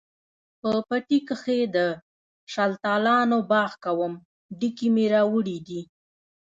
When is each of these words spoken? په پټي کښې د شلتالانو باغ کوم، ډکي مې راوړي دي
په 0.59 0.69
پټي 0.87 1.19
کښې 1.27 1.59
د 1.75 1.77
شلتالانو 2.53 3.37
باغ 3.51 3.71
کوم، 3.83 4.13
ډکي 4.59 4.87
مې 4.95 5.05
راوړي 5.13 5.57
دي 5.67 5.81